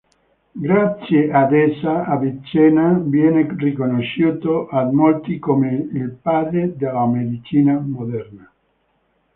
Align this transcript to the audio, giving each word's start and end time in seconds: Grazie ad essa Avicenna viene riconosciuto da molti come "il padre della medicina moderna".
Grazie 0.65 1.31
ad 1.31 1.53
essa 1.53 2.05
Avicenna 2.05 2.99
viene 3.05 3.45
riconosciuto 3.55 4.67
da 4.71 4.91
molti 4.91 5.37
come 5.37 5.89
"il 5.91 6.17
padre 6.19 6.75
della 6.75 7.05
medicina 7.05 7.77
moderna". 7.77 8.51